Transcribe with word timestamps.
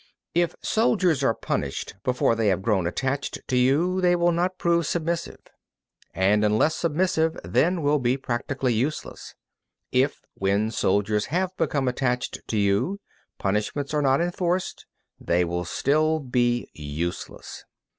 42. 0.33 0.43
If 0.43 0.55
soldiers 0.67 1.23
are 1.23 1.35
punished 1.35 1.93
before 2.03 2.33
they 2.33 2.47
have 2.47 2.63
grown 2.63 2.87
attached 2.87 3.37
to 3.47 3.55
you, 3.55 4.01
they 4.01 4.15
will 4.15 4.31
not 4.31 4.57
prove 4.57 4.87
submissive; 4.87 5.37
and, 6.15 6.43
unless 6.43 6.73
submissive, 6.73 7.37
then 7.43 7.83
will 7.83 7.99
be 7.99 8.17
practically 8.17 8.73
useless. 8.73 9.35
If, 9.91 10.23
when 10.33 10.65
the 10.65 10.71
soldiers 10.71 11.27
have 11.27 11.55
become 11.55 11.87
attached 11.87 12.39
to 12.47 12.57
you, 12.57 12.99
punishments 13.37 13.93
are 13.93 14.01
not 14.01 14.21
enforced, 14.21 14.87
they 15.19 15.45
will 15.45 15.65
still 15.65 16.17
be 16.19 16.67
useless. 16.73 17.63